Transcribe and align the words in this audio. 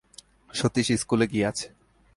সতীশ 0.53 0.87
ইস্কুলে 0.95 1.25
গিয়াছে। 1.33 1.67